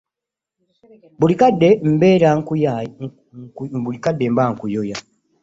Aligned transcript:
Buli 1.19 1.35
kadde 1.41 1.69
mbeera 1.91 2.29
nkuyoya. 4.53 4.97